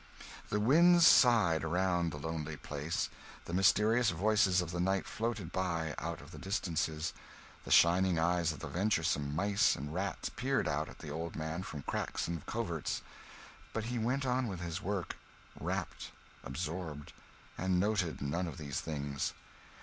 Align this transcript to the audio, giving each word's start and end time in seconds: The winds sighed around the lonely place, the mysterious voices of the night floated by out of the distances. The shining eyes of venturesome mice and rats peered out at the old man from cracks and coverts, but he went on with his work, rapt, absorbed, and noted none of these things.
The 0.49 0.59
winds 0.59 1.05
sighed 1.05 1.63
around 1.63 2.09
the 2.09 2.17
lonely 2.17 2.57
place, 2.57 3.07
the 3.45 3.53
mysterious 3.53 4.09
voices 4.09 4.59
of 4.59 4.71
the 4.71 4.79
night 4.79 5.05
floated 5.05 5.51
by 5.51 5.93
out 5.99 6.21
of 6.21 6.31
the 6.31 6.39
distances. 6.39 7.13
The 7.65 7.69
shining 7.69 8.17
eyes 8.17 8.51
of 8.51 8.61
venturesome 8.63 9.35
mice 9.35 9.75
and 9.75 9.93
rats 9.93 10.29
peered 10.29 10.67
out 10.67 10.89
at 10.89 10.97
the 10.97 11.11
old 11.11 11.35
man 11.35 11.61
from 11.61 11.83
cracks 11.83 12.27
and 12.27 12.43
coverts, 12.47 13.03
but 13.73 13.83
he 13.93 13.99
went 13.99 14.25
on 14.25 14.47
with 14.47 14.59
his 14.61 14.81
work, 14.81 15.17
rapt, 15.59 16.09
absorbed, 16.43 17.13
and 17.55 17.79
noted 17.79 18.23
none 18.23 18.47
of 18.47 18.57
these 18.57 18.81
things. 18.81 19.33